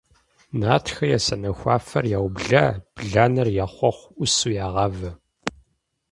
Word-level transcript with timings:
Нартхэ 0.59 1.03
я 1.17 1.19
сэнэхуафэр 1.25 2.05
яублэ, 2.17 2.63
бланэр 2.95 3.47
я 3.63 3.67
хъуэхъу 3.73 4.13
Ӏусу 4.15 4.51
ягъавэ. 4.65 5.11